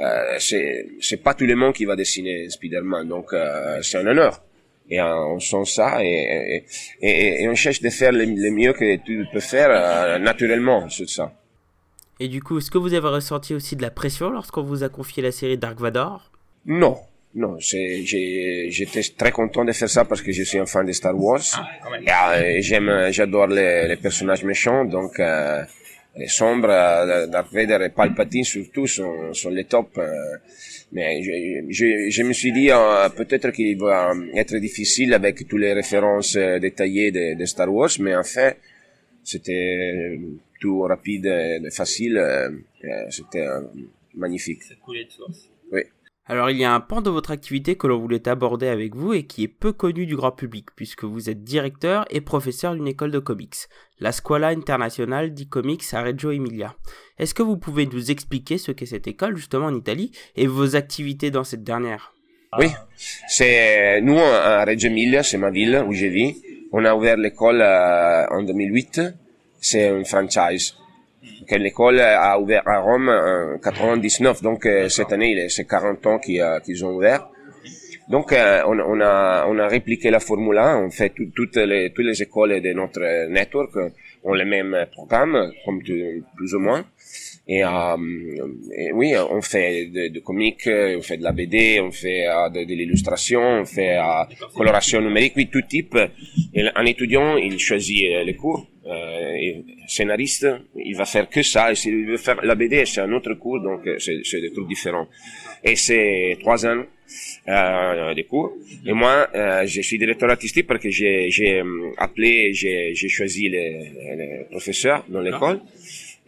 euh, 0.00 0.36
c'est, 0.38 0.88
c'est 1.00 1.18
pas 1.18 1.34
tout 1.34 1.46
le 1.46 1.56
monde 1.56 1.74
qui 1.74 1.84
va 1.84 1.96
dessiner 1.96 2.48
Spider-Man, 2.48 3.08
donc 3.08 3.32
euh, 3.32 3.80
c'est 3.82 3.98
un 3.98 4.06
honneur. 4.06 4.42
Et 4.90 5.00
euh, 5.00 5.26
on 5.26 5.38
sent 5.38 5.64
ça 5.66 6.02
et, 6.02 6.64
et, 7.02 7.42
et, 7.42 7.48
on 7.48 7.54
cherche 7.54 7.82
de 7.82 7.90
faire 7.90 8.10
le, 8.10 8.24
mieux 8.50 8.72
que 8.72 8.96
tu 8.96 9.26
peux 9.30 9.40
faire 9.40 9.68
euh, 9.70 10.18
naturellement 10.18 10.88
sur 10.88 11.08
ça. 11.08 11.32
Et 12.20 12.28
du 12.28 12.42
coup, 12.42 12.58
est-ce 12.58 12.70
que 12.70 12.78
vous 12.78 12.94
avez 12.94 13.08
ressenti 13.08 13.54
aussi 13.54 13.76
de 13.76 13.82
la 13.82 13.90
pression 13.90 14.30
lorsqu'on 14.30 14.62
vous 14.62 14.82
a 14.82 14.88
confié 14.88 15.22
la 15.22 15.30
série 15.30 15.58
Dark 15.58 15.78
Vador? 15.78 16.32
Non, 16.64 16.96
non, 17.34 17.56
j'étais 17.58 19.02
très 19.16 19.30
content 19.30 19.64
de 19.64 19.72
faire 19.72 19.90
ça 19.90 20.06
parce 20.06 20.22
que 20.22 20.32
je 20.32 20.42
suis 20.42 20.58
un 20.58 20.66
fan 20.66 20.86
de 20.86 20.92
Star 20.92 21.14
Wars. 21.14 21.42
Ah, 22.06 22.42
et, 22.42 22.62
j'aime, 22.62 23.08
j'adore 23.10 23.46
les, 23.46 23.88
les, 23.88 23.96
personnages 23.96 24.42
méchants, 24.42 24.86
donc 24.86 25.20
euh, 25.20 25.62
les 26.16 26.28
sombres, 26.28 26.70
euh, 26.70 27.26
Vader 27.52 27.84
et 27.84 27.90
Palpatine 27.90 28.44
surtout 28.44 28.86
sont, 28.86 29.32
sont 29.34 29.50
les 29.50 29.64
tops. 29.64 29.98
Euh, 29.98 30.36
mais 30.92 31.22
je, 31.22 31.66
je, 31.68 32.10
je, 32.10 32.22
me 32.22 32.32
suis 32.32 32.52
dit 32.52 32.70
euh, 32.70 33.08
peut-être 33.10 33.50
qu'il 33.50 33.78
va 33.78 34.12
être 34.34 34.56
difficile 34.56 35.12
avec 35.14 35.46
toutes 35.46 35.60
les 35.60 35.74
références 35.74 36.36
détaillées 36.36 37.10
de, 37.10 37.38
de 37.38 37.44
Star 37.44 37.72
Wars, 37.72 37.90
mais 38.00 38.16
en 38.16 38.24
fait 38.24 38.56
c'était 39.22 40.18
tout 40.60 40.80
rapide 40.80 41.26
et 41.26 41.70
facile. 41.70 42.18
C'était 43.10 43.46
magnifique. 44.14 44.62
Oui. 45.70 45.82
Alors 46.30 46.50
il 46.50 46.58
y 46.58 46.64
a 46.64 46.74
un 46.74 46.80
pan 46.80 47.00
de 47.00 47.08
votre 47.08 47.30
activité 47.30 47.76
que 47.76 47.86
l'on 47.86 47.98
voulait 47.98 48.28
aborder 48.28 48.68
avec 48.68 48.94
vous 48.94 49.14
et 49.14 49.24
qui 49.24 49.44
est 49.44 49.48
peu 49.48 49.72
connu 49.72 50.04
du 50.04 50.14
grand 50.14 50.30
public 50.30 50.66
puisque 50.76 51.04
vous 51.04 51.30
êtes 51.30 51.42
directeur 51.42 52.04
et 52.10 52.20
professeur 52.20 52.74
d'une 52.74 52.86
école 52.86 53.10
de 53.10 53.18
comics, 53.18 53.56
la 53.98 54.12
Scuola 54.12 54.48
Internazionale 54.48 55.32
di 55.32 55.48
Comics 55.48 55.84
à 55.92 56.02
Reggio 56.02 56.30
Emilia. 56.30 56.74
Est-ce 57.18 57.32
que 57.32 57.42
vous 57.42 57.56
pouvez 57.56 57.86
nous 57.86 58.10
expliquer 58.10 58.58
ce 58.58 58.72
qu'est 58.72 58.84
cette 58.84 59.06
école 59.06 59.36
justement 59.36 59.66
en 59.66 59.74
Italie 59.74 60.12
et 60.36 60.46
vos 60.46 60.76
activités 60.76 61.30
dans 61.30 61.44
cette 61.44 61.64
dernière? 61.64 62.12
Oui, 62.58 62.68
c'est 63.26 64.02
nous 64.02 64.18
à 64.18 64.66
Reggio 64.66 64.90
Emilia, 64.90 65.22
c'est 65.22 65.38
ma 65.38 65.50
ville 65.50 65.82
où 65.86 65.94
je 65.94 66.06
vis. 66.06 66.36
On 66.72 66.84
a 66.84 66.94
ouvert 66.94 67.16
l'école 67.16 67.62
euh, 67.62 68.26
en 68.30 68.42
2008, 68.42 69.00
c'est 69.60 69.88
un 69.88 70.04
franchise 70.04 70.74
que 71.48 71.54
l'école 71.56 72.00
a 72.00 72.38
ouvert 72.38 72.62
à 72.66 72.80
Rome 72.80 73.08
en 73.08 73.58
99, 73.58 74.42
donc 74.42 74.66
euh, 74.66 74.88
cette 74.88 75.12
année 75.12 75.48
c'est 75.48 75.66
40 75.66 76.06
ans 76.06 76.18
qu'ils 76.18 76.84
ont 76.84 76.94
ouvert. 76.96 77.28
Donc 78.08 78.32
euh, 78.32 78.62
on, 78.66 78.78
on, 78.78 79.00
a 79.00 79.46
on 79.46 79.58
a 79.58 79.68
répliqué 79.68 80.10
la 80.10 80.20
Formule 80.20 80.58
1, 80.58 80.78
on 80.84 80.90
fait 80.90 81.10
tout, 81.10 81.30
toutes 81.34 81.56
les 81.56 81.92
toutes 81.92 82.06
les 82.06 82.22
écoles 82.22 82.60
de 82.60 82.72
notre 82.72 83.28
network 83.28 83.76
ont 84.24 84.34
les 84.34 84.44
mêmes 84.44 84.86
programmes, 84.92 85.52
comme 85.64 85.80
plus 85.82 86.54
ou 86.54 86.58
moins. 86.58 86.84
Et, 87.50 87.64
euh, 87.64 87.96
et, 88.76 88.92
oui, 88.92 89.14
on 89.30 89.40
fait 89.40 89.86
de, 89.86 90.08
de, 90.08 90.20
comics, 90.20 90.68
on 90.68 91.00
fait 91.00 91.16
de 91.16 91.22
la 91.22 91.32
BD, 91.32 91.80
on 91.80 91.90
fait 91.90 92.26
euh, 92.28 92.50
de, 92.50 92.64
de 92.64 92.74
l'illustration, 92.74 93.40
on 93.40 93.64
fait 93.64 93.96
euh, 93.96 94.24
coloration 94.54 95.00
numérique, 95.00 95.32
oui, 95.36 95.48
tout 95.50 95.62
type. 95.62 95.96
Et 96.52 96.62
un 96.74 96.84
étudiant, 96.84 97.38
il 97.38 97.58
choisit 97.58 98.04
euh, 98.12 98.24
les 98.24 98.36
cours. 98.36 98.66
Euh, 98.86 99.34
scénariste, 99.88 100.46
il 100.76 100.96
va 100.96 101.04
faire 101.04 101.28
que 101.28 101.42
ça. 101.42 101.72
Et 101.72 101.74
s'il 101.74 102.06
veut 102.06 102.16
faire 102.16 102.40
la 102.44 102.54
BD, 102.54 102.84
c'est 102.86 103.00
un 103.00 103.12
autre 103.12 103.34
cours, 103.34 103.60
donc 103.60 103.86
euh, 103.86 103.98
c'est 103.98 104.40
des 104.40 104.52
trucs 104.52 104.68
différents. 104.68 105.08
Et 105.64 105.76
c'est 105.76 106.36
trois 106.40 106.64
ans 106.66 106.84
euh, 107.48 108.14
de 108.14 108.22
cours. 108.22 108.52
Et 108.86 108.92
moi, 108.92 109.28
euh, 109.34 109.66
je 109.66 109.80
suis 109.80 109.98
directeur 109.98 110.30
artistique 110.30 110.66
parce 110.66 110.80
que 110.80 110.90
j'ai 110.90 111.62
appelé, 111.96 112.52
j'ai 112.52 113.08
choisi 113.08 113.48
les, 113.48 113.90
les 114.16 114.46
professeurs 114.50 115.04
dans 115.08 115.20
l'école. 115.20 115.60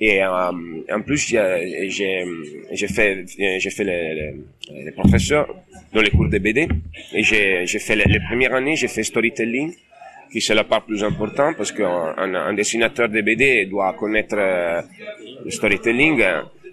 Et 0.00 0.22
euh, 0.22 0.50
en 0.90 1.02
plus, 1.02 1.28
j'ai 1.28 1.90
j'ai 1.90 2.88
fait 2.88 3.26
j'ai 3.58 3.70
fait 3.70 3.84
les, 3.84 4.34
les, 4.86 4.92
professeurs 4.92 5.54
dans 5.92 6.00
les 6.00 6.10
cours 6.10 6.30
de 6.30 6.38
BD. 6.38 6.66
Et 7.12 7.22
j'ai 7.22 7.66
j'ai 7.66 7.78
fait 7.78 7.96
les, 7.96 8.04
les, 8.04 8.20
premières 8.20 8.54
années, 8.54 8.76
j'ai 8.76 8.88
fait 8.88 9.02
storytelling 9.02 9.74
qui 10.30 10.40
c'est 10.40 10.54
la 10.54 10.64
part 10.64 10.84
plus 10.84 11.02
importante 11.02 11.56
parce 11.56 11.72
qu'un 11.72 12.14
un, 12.16 12.54
dessinateur 12.54 13.08
de 13.08 13.20
BD 13.20 13.66
doit 13.66 13.92
connaître 13.94 14.36
euh, 14.38 14.80
le 15.44 15.50
storytelling. 15.50 16.22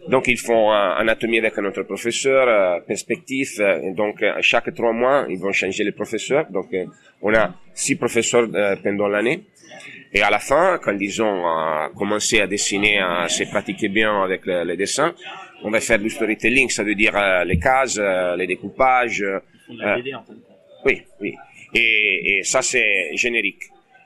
Donc 0.07 0.27
ils 0.27 0.37
font 0.37 0.71
un 0.71 0.91
anatomie 1.01 1.39
avec 1.39 1.57
un 1.57 1.65
autre 1.65 1.83
professeur, 1.83 2.47
euh, 2.47 2.79
perspective. 2.81 3.49
et 3.83 3.91
donc 3.93 4.23
chaque 4.41 4.73
trois 4.73 4.93
mois 4.93 5.25
ils 5.29 5.39
vont 5.39 5.51
changer 5.51 5.83
les 5.83 5.91
professeurs. 5.91 6.45
Donc 6.49 6.69
on 7.21 7.33
a 7.33 7.53
six 7.73 7.95
professeurs 7.95 8.47
pendant 8.83 9.07
l'année. 9.07 9.43
Et 10.13 10.21
à 10.21 10.29
la 10.29 10.39
fin, 10.39 10.79
quand 10.81 10.97
ils 10.99 11.21
ont 11.21 11.43
commencé 11.97 12.39
à 12.39 12.47
dessiner, 12.47 12.99
à 12.99 13.27
se 13.27 13.43
pratiquer 13.43 13.89
bien 13.89 14.23
avec 14.23 14.45
les 14.45 14.77
dessins, 14.77 15.13
on 15.63 15.69
va 15.69 15.81
faire 15.81 15.99
du 15.99 16.09
storytelling, 16.09 16.69
ça 16.69 16.83
veut 16.83 16.95
dire 16.95 17.13
les 17.45 17.59
cases, 17.59 17.99
les 18.37 18.47
découpages. 18.47 19.25
oui, 20.85 21.01
oui. 21.19 21.35
Et, 21.73 22.39
et 22.39 22.43
ça, 22.43 22.61
c'est 22.61 23.15
générique. 23.15 23.63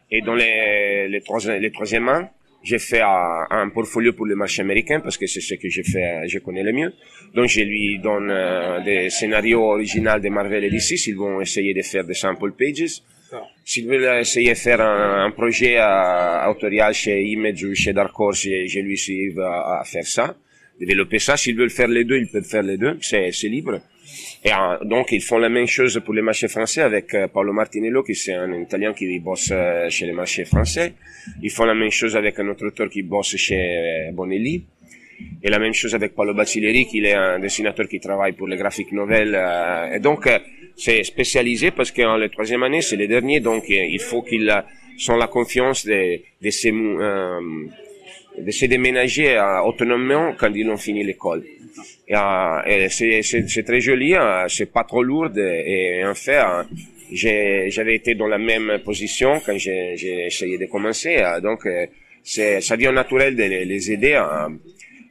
Et 0.09 0.21
dans 0.21 0.35
les, 0.35 1.07
les, 1.07 1.21
les 1.59 1.71
troisième 1.71 2.09
ans, 2.09 2.29
j'ai 2.63 2.79
fait 2.79 3.01
un, 3.01 3.47
un, 3.49 3.69
portfolio 3.69 4.13
pour 4.13 4.25
le 4.25 4.35
marché 4.35 4.61
américain 4.61 4.99
parce 4.99 5.17
que 5.17 5.25
c'est 5.25 5.41
ce 5.41 5.55
que 5.55 5.69
je 5.69 5.81
fais, 5.81 6.27
je 6.27 6.39
connais 6.39 6.63
le 6.63 6.73
mieux. 6.73 6.93
Donc 7.33 7.47
je 7.47 7.61
lui 7.61 7.97
donne 7.99 8.29
euh, 8.29 8.81
des 8.81 9.09
scénarios 9.09 9.63
originaux 9.63 10.19
de 10.19 10.29
Marvel 10.29 10.63
et 10.65 10.69
DC 10.69 10.97
s'ils 10.97 11.15
vont 11.15 11.41
essayer 11.41 11.73
de 11.73 11.81
faire 11.81 12.03
des 12.03 12.13
sample 12.13 12.51
pages. 12.51 13.01
S'ils 13.63 13.87
veulent 13.87 14.19
essayer 14.19 14.49
de 14.49 14.57
faire 14.57 14.81
un, 14.81 15.25
un 15.25 15.31
projet 15.31 15.77
euh, 15.79 16.49
autorial 16.49 16.93
chez 16.93 17.23
Image 17.23 17.63
ou 17.63 17.73
chez 17.73 17.93
Dark 17.93 18.19
Horse, 18.19 18.41
je, 18.41 18.67
je 18.67 18.79
lui 18.79 18.97
suis 18.97 19.33
à, 19.39 19.79
à 19.79 19.83
faire 19.85 20.05
ça, 20.05 20.35
développer 20.79 21.19
ça. 21.19 21.37
S'ils 21.37 21.55
veulent 21.55 21.69
faire 21.69 21.87
les 21.87 22.03
deux, 22.03 22.17
ils 22.17 22.27
peuvent 22.27 22.43
faire 22.43 22.63
les 22.63 22.77
deux. 22.77 22.97
C'est 23.01 23.31
libre. 23.43 23.81
Et 24.43 24.51
euh, 24.51 24.77
donc 24.83 25.11
ils 25.11 25.21
font 25.21 25.37
la 25.37 25.49
même 25.49 25.67
chose 25.67 26.01
pour 26.03 26.15
les 26.15 26.23
marchés 26.23 26.47
français 26.47 26.81
avec 26.81 27.13
euh, 27.13 27.27
Paolo 27.27 27.53
Martinello 27.53 28.01
qui 28.01 28.15
c'est 28.15 28.33
un 28.33 28.51
Italien 28.59 28.91
qui 28.93 29.19
bosse 29.19 29.49
euh, 29.51 29.87
chez 29.89 30.07
les 30.07 30.13
marchés 30.13 30.45
français. 30.45 30.93
Ils 31.43 31.51
font 31.51 31.65
la 31.65 31.75
même 31.75 31.91
chose 31.91 32.15
avec 32.15 32.39
un 32.39 32.47
autre 32.47 32.65
auteur 32.65 32.89
qui 32.89 33.03
bosse 33.03 33.35
chez 33.35 34.09
Bonelli. 34.13 34.63
Et 35.43 35.49
la 35.49 35.59
même 35.59 35.75
chose 35.75 35.93
avec 35.93 36.15
Paolo 36.15 36.33
Bacilleri 36.33 36.87
qui 36.87 37.05
est 37.05 37.13
un 37.13 37.37
dessinateur 37.37 37.87
qui 37.87 37.99
travaille 37.99 38.31
pour 38.31 38.47
les 38.47 38.57
graphiques 38.57 38.91
nouvelles. 38.91 39.39
Et 39.93 39.99
donc 39.99 40.27
c'est 40.75 41.03
spécialisé 41.03 41.69
parce 41.69 41.91
que 41.91 42.19
les 42.19 42.29
troisième 42.29 42.63
année 42.63 42.81
c'est 42.81 42.95
les 42.95 43.07
derniers 43.07 43.41
donc 43.41 43.65
il 43.69 43.99
faut 43.99 44.23
qu'ils 44.23 44.51
sont 44.97 45.17
la 45.17 45.27
confiance 45.27 45.85
de, 45.85 46.19
de 46.41 46.49
ces 46.49 46.71
de 46.71 48.49
se 48.49 48.65
déménager 48.65 49.39
autonomement 49.63 50.33
quand 50.39 50.51
ils 50.55 50.67
ont 50.67 50.77
fini 50.77 51.03
l'école. 51.03 51.43
Et, 52.11 52.89
c'est 52.89 53.63
très 53.63 53.79
joli, 53.79 54.15
hein, 54.15 54.45
c'est 54.47 54.71
pas 54.71 54.83
trop 54.83 55.01
lourd 55.01 55.29
et 55.37 56.03
en 56.05 56.13
fait, 56.13 56.37
hein, 56.37 56.67
j'avais 57.13 57.95
été 57.95 58.15
dans 58.15 58.27
la 58.27 58.37
même 58.37 58.79
position 58.83 59.39
quand 59.45 59.57
j'ai 59.57 60.25
essayé 60.25 60.57
de 60.57 60.65
commencer, 60.65 61.17
hein. 61.17 61.39
donc 61.39 61.65
euh, 61.65 61.85
ça 62.23 62.75
vient 62.75 62.91
naturel 62.91 63.35
de 63.35 63.43
les 63.43 63.91
aider. 63.91 64.21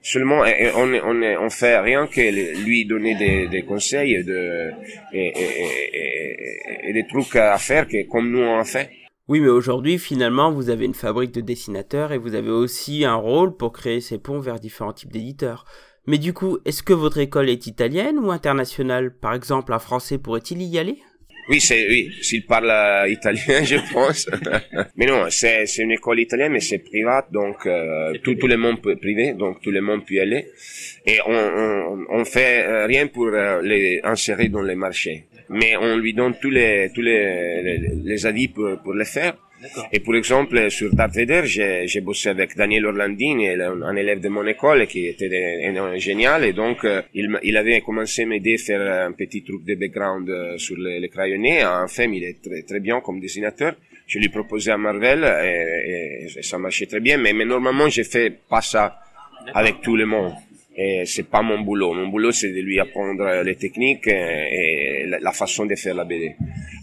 Seulement, 0.02 0.44
on, 0.76 0.94
on, 0.94 1.44
on 1.44 1.50
fait 1.50 1.78
rien 1.78 2.06
que 2.06 2.64
lui 2.64 2.86
donner 2.86 3.48
des, 3.48 3.62
conseils 3.62 4.14
et, 4.14 4.22
des 6.92 7.06
trucs 7.06 7.36
à 7.36 7.58
faire 7.58 7.86
que 7.86 8.06
comme 8.08 8.30
nous 8.30 8.40
on 8.40 8.64
fait. 8.64 8.90
Oui, 9.28 9.40
mais 9.40 9.48
aujourd'hui, 9.48 9.98
finalement, 9.98 10.50
vous 10.50 10.70
avez 10.70 10.86
une 10.86 10.94
fabrique 10.94 11.32
de 11.32 11.40
dessinateurs 11.40 12.12
et 12.12 12.18
vous 12.18 12.34
avez 12.34 12.50
aussi 12.50 13.04
un 13.04 13.14
rôle 13.14 13.56
pour 13.56 13.72
créer 13.72 14.00
ces 14.00 14.18
ponts 14.18 14.40
vers 14.40 14.58
différents 14.58 14.92
types 14.92 15.12
d'éditeurs. 15.12 15.64
Mais 16.06 16.18
du 16.18 16.32
coup, 16.32 16.58
est-ce 16.64 16.82
que 16.82 16.92
votre 16.92 17.18
école 17.18 17.48
est 17.48 17.66
italienne 17.66 18.18
ou 18.18 18.30
internationale? 18.30 19.14
Par 19.14 19.34
exemple, 19.34 19.72
un 19.72 19.78
Français 19.78 20.18
pourrait-il 20.18 20.62
y 20.62 20.78
aller? 20.78 20.98
Oui, 21.48 21.60
c'est 21.60 21.88
oui, 21.88 22.12
s'il 22.22 22.46
parle 22.46 22.70
euh, 22.70 23.08
italien, 23.08 23.64
je 23.64 23.76
pense. 23.92 24.30
mais 24.96 25.06
non, 25.06 25.24
c'est 25.30 25.66
c'est 25.66 25.82
une 25.82 25.90
école 25.90 26.20
italienne, 26.20 26.52
mais 26.52 26.60
c'est 26.60 26.78
private, 26.78 27.32
donc 27.32 27.66
euh, 27.66 28.12
tout 28.22 28.36
tout 28.36 28.46
le 28.46 28.56
monde 28.56 28.80
peut 28.80 28.96
privé, 28.96 29.32
donc 29.32 29.60
tout 29.60 29.72
le 29.72 29.80
monde 29.80 30.06
peut 30.06 30.14
y 30.14 30.20
aller. 30.20 30.46
Et 31.06 31.18
on 31.26 31.32
on, 31.34 32.06
on 32.08 32.24
fait 32.24 32.64
euh, 32.66 32.86
rien 32.86 33.08
pour 33.08 33.30
les 33.62 34.00
insérer 34.04 34.48
dans 34.48 34.62
les 34.62 34.76
marchés, 34.76 35.26
mais 35.48 35.76
on 35.76 35.96
lui 35.96 36.14
donne 36.14 36.34
tous 36.40 36.50
les 36.50 36.90
tous 36.94 37.02
les 37.02 37.62
les, 37.62 37.78
les 38.04 38.26
avis 38.26 38.46
pour 38.46 38.78
pour 38.82 38.94
le 38.94 39.04
faire. 39.04 39.34
Et 39.92 40.00
pour 40.00 40.16
exemple, 40.16 40.70
sur 40.70 40.94
Darth 40.94 41.14
Vader, 41.14 41.42
j'ai 41.44 42.00
bossé 42.00 42.28
avec 42.28 42.56
Daniel 42.56 42.86
Orlandini, 42.86 43.48
un 43.48 43.96
élève 43.96 44.20
de 44.20 44.28
mon 44.28 44.46
école 44.46 44.86
qui 44.86 45.06
était 45.06 45.28
génial. 45.98 46.44
Et 46.44 46.52
donc, 46.52 46.84
euh, 46.84 47.02
il, 47.14 47.38
il 47.42 47.56
avait 47.56 47.80
commencé 47.80 48.22
à 48.22 48.26
m'aider 48.26 48.54
à 48.54 48.58
faire 48.58 49.06
un 49.06 49.12
petit 49.12 49.42
truc 49.42 49.64
de 49.64 49.74
background 49.74 50.28
euh, 50.28 50.58
sur 50.58 50.76
les, 50.76 51.00
les 51.00 51.08
crayonnés. 51.08 51.64
Enfin, 51.64 52.04
il 52.04 52.24
est 52.24 52.40
très, 52.42 52.62
très 52.62 52.80
bien 52.80 53.00
comme 53.00 53.20
dessinateur. 53.20 53.74
Je 54.06 54.18
lui 54.18 54.28
proposais 54.28 54.72
à 54.72 54.78
Marvel 54.78 55.24
et, 55.24 56.24
et, 56.24 56.42
ça 56.42 56.58
marchait 56.58 56.86
très 56.86 57.00
bien. 57.00 57.16
Mais, 57.18 57.32
mais 57.32 57.44
normalement, 57.44 57.88
j'ai 57.88 58.04
fait 58.04 58.30
pas 58.48 58.60
ça 58.60 58.98
avec 59.54 59.80
tout 59.82 59.96
le 59.96 60.06
monde 60.06 60.32
et 60.82 61.04
c'est 61.04 61.28
pas 61.28 61.42
mon 61.42 61.60
boulot. 61.60 61.92
Mon 61.92 62.08
boulot, 62.08 62.32
c'est 62.32 62.52
de 62.52 62.60
lui 62.60 62.80
apprendre 62.80 63.42
les 63.44 63.56
techniques 63.56 64.06
et, 64.06 65.04
la, 65.06 65.32
façon 65.32 65.66
de 65.66 65.74
faire 65.74 65.94
la 65.94 66.04
BD. 66.04 66.34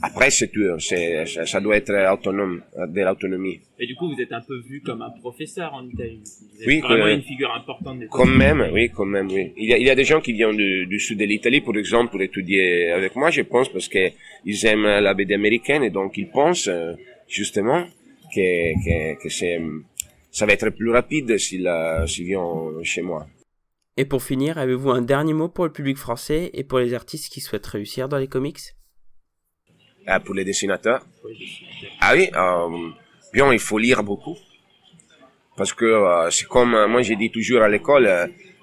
Après, 0.04 0.30
c'est 0.30 0.50
tout. 0.50 0.77
C'est, 0.77 1.25
ça, 1.25 1.60
doit 1.60 1.77
être 1.77 1.94
autonome, 2.13 2.62
de 2.77 3.01
l'autonomie. 3.01 3.60
Et 3.80 3.88
du 3.88 3.96
coup, 3.96 4.13
vous 4.13 4.22
êtes 4.22 4.32
un 4.32 4.42
peu 4.42 4.60
vu 4.70 4.82
comme 4.82 5.01
un 5.01 5.10
professeur 5.20 5.74
en 5.74 5.84
Italie. 5.88 6.22
Vous 6.24 6.62
êtes 6.62 6.68
oui, 6.68 6.80
vraiment 6.80 7.08
une 7.08 7.24
figure 7.24 7.51
importante. 7.56 8.00
Des 8.00 8.08
quand 8.08 8.27
même, 8.27 8.70
oui, 8.72 8.92
quand 8.96 9.06
même, 9.06 9.30
oui. 9.32 9.51
Il 9.58 9.68
y 9.68 9.74
a, 9.74 9.77
il 9.80 9.88
y 9.88 9.89
a 9.89 9.96
des 9.96 10.04
gens 10.04 10.22
qui 10.22 10.34
viennent 10.34 10.56
du, 10.56 10.86
du 10.86 11.00
sud 11.00 11.18
de 11.18 11.25
l'Italie, 11.25 11.62
par 11.62 11.75
exemple, 11.75 12.12
pour 12.12 12.22
étudier 12.22 12.92
avec 12.92 13.16
moi, 13.16 13.32
je 13.32 13.42
pense, 13.42 13.68
parce 13.70 13.88
que 13.88 14.12
ils 14.46 14.63
aiment 14.68 14.86
la 14.86 15.13
BD 15.16 15.34
américaine 15.34 15.82
et 15.82 15.89
donc 15.89 16.18
ils 16.18 16.30
pensent, 16.30 16.68
euh, 16.68 16.94
justement, 17.27 17.84
que, 18.36 18.74
que, 18.86 19.24
que 19.24 19.30
c'est, 19.30 19.60
ça 20.30 20.46
va 20.46 20.54
être 20.54 20.70
plus 20.70 20.92
rapide 20.92 21.36
s'ils, 21.39 21.72
s'ils 22.06 22.25
viennent 22.25 22.84
chez 22.84 23.01
moi. 23.01 23.25
Et 24.00 24.06
pour 24.06 24.22
finir, 24.22 24.60
avez-vous 24.60 24.92
un 24.92 25.01
dernier 25.01 25.34
mot 25.34 25.50
pour 25.50 25.66
le 25.66 25.72
public 25.72 25.98
français 25.98 26.51
et 26.54 26.63
pour 26.63 26.77
les 26.77 26.94
artistes 26.94 27.34
qui 27.34 27.42
souhaitent 27.42 27.66
réussir 27.66 28.08
dans 28.08 28.20
les 28.20 28.27
comics? 28.27 28.60
Ah, 30.06 30.20
Pour 30.20 30.36
les 30.36 30.46
dessinateurs? 30.46 31.04
Ah 32.00 32.13
oui, 32.16 32.30
euh, 32.36 32.89
bien, 33.34 33.51
il 33.51 33.60
faut 33.60 33.80
lire 33.80 34.04
beaucoup. 34.04 34.38
Parce 35.58 35.74
que 35.74 35.86
euh, 35.86 36.30
c'est 36.30 36.48
comme, 36.48 36.75
euh, 36.75 36.88
moi 36.88 37.01
j'ai 37.01 37.16
dit 37.16 37.32
toujours 37.32 37.63
à 37.63 37.68
l'école, 37.68 38.08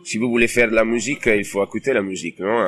si 0.05 0.19
vous 0.19 0.31
voulez 0.31 0.47
faire 0.47 0.69
de 0.71 0.75
la 0.76 0.85
musique, 0.85 1.26
il 1.26 1.45
faut 1.45 1.64
écouter 1.64 1.93
la 1.93 2.03
musique. 2.03 2.38
Non? 2.38 2.61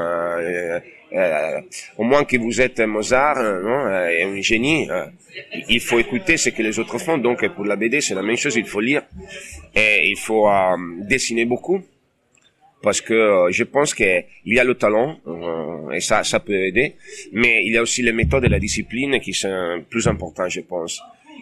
Au 1.97 2.03
moins 2.03 2.25
que 2.25 2.37
vous 2.37 2.61
êtes 2.61 2.81
Mozart, 2.81 3.41
non? 3.63 3.89
Et 4.11 4.25
un 4.25 4.41
génie, 4.41 4.89
il 5.69 5.81
faut 5.81 6.01
écouter 6.01 6.37
ce 6.37 6.49
que 6.51 6.63
les 6.63 6.81
autres 6.81 6.99
font. 6.99 7.17
Donc 7.17 7.47
pour 7.55 7.65
la 7.65 7.77
BD, 7.77 8.01
c'est 8.01 8.17
la 8.17 8.23
même 8.23 8.37
chose, 8.37 8.57
il 8.57 8.67
faut 8.67 8.81
lire. 8.81 9.03
Et 9.75 10.09
il 10.09 10.19
faut 10.19 10.49
dessiner 11.03 11.45
beaucoup 11.45 11.81
parce 12.83 13.01
que 13.01 13.15
euh, 13.15 13.51
je 13.51 13.65
pense 13.65 13.95
qu'il 13.95 14.25
y 14.45 14.59
a 14.59 14.65
le 14.65 14.75
talent 14.75 15.19
euh, 15.27 15.91
et 15.91 16.01
ça, 16.01 16.25
ça 16.25 16.41
peut 16.41 16.55
aider, 16.55 16.95
mais 17.33 17.65
il 17.65 17.73
y 17.73 17.77
a 17.77 17.83
aussi 17.83 18.03
les 18.03 18.13
méthodes 18.13 18.45
et 18.45 18.49
la 18.49 18.59
discipline 18.59 19.19
qui 19.21 19.33
sont 19.33 19.83
plus 19.89 20.07
importantes, 20.07 20.51
je 20.51 20.61
pense. 20.61 21.01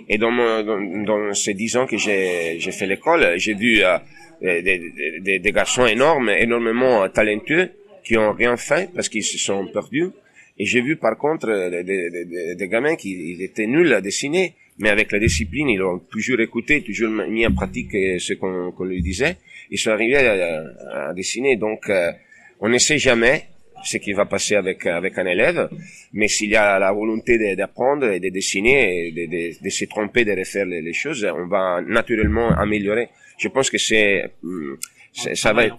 Et 0.08 0.18
dans, 0.18 0.32
dans, 0.32 0.80
dans 1.04 1.34
ces 1.34 1.54
dix 1.54 1.76
ans 1.76 1.86
que 1.86 1.96
j'ai 1.96 2.58
fait 2.60 2.86
l'école, 2.86 3.34
j'ai 3.36 3.54
vu 3.54 3.82
euh, 3.82 3.98
des, 4.40 4.92
des, 5.20 5.38
des, 5.38 5.52
garçons 5.52 5.86
énormes, 5.86 6.30
énormément 6.30 7.08
talentueux, 7.08 7.70
qui 8.04 8.16
ont 8.16 8.32
rien 8.32 8.56
fait 8.56 8.90
parce 8.94 9.08
qu'ils 9.08 9.24
se 9.24 9.38
sont 9.38 9.66
perdus. 9.66 10.10
Et 10.58 10.66
j'ai 10.66 10.82
vu 10.82 10.96
par 10.96 11.16
contre 11.16 11.48
des, 11.82 12.54
des, 12.54 12.68
gamins 12.68 12.96
qui 12.96 13.36
étaient 13.40 13.66
nuls 13.66 13.92
à 13.92 14.00
dessiner, 14.00 14.54
mais 14.78 14.88
avec 14.88 15.10
la 15.10 15.18
discipline, 15.18 15.68
ils 15.68 15.82
ont 15.82 15.98
toujours 15.98 16.40
écouté, 16.40 16.82
toujours 16.82 17.10
mis 17.10 17.46
en 17.46 17.52
pratique 17.52 17.90
ce 17.92 18.34
qu'on 18.34 18.84
lui 18.84 19.02
disait 19.02 19.36
ils 19.70 19.78
sont 19.78 19.90
arrivés 19.90 20.16
à, 20.16 21.08
à, 21.08 21.14
dessiner. 21.14 21.56
Donc, 21.56 21.88
euh, 21.88 22.12
on 22.60 22.68
ne 22.68 22.78
sait 22.78 22.98
jamais 22.98 23.44
ce 23.84 23.98
qui 23.98 24.12
va 24.12 24.24
passer 24.24 24.54
avec 24.54 24.86
avec 24.86 25.18
un 25.18 25.26
élève, 25.26 25.68
mais 26.12 26.28
s'il 26.28 26.50
y 26.50 26.56
a 26.56 26.78
la 26.78 26.92
volonté 26.92 27.54
d'apprendre 27.54 28.10
et 28.10 28.20
de 28.20 28.30
dessiner 28.30 29.08
et 29.08 29.12
de, 29.12 29.26
de, 29.26 29.62
de, 29.62 29.68
se 29.70 29.84
tromper, 29.84 30.24
de 30.24 30.32
refaire 30.32 30.64
les, 30.64 30.92
choses, 30.92 31.24
on 31.24 31.46
va 31.46 31.82
naturellement 31.82 32.50
améliorer. 32.50 33.08
Je 33.38 33.48
pense 33.48 33.68
que 33.68 33.78
c'est 33.78 34.30
hmm, 34.42 34.74
ça 35.12 35.52
va 35.52 35.66
être 35.66 35.78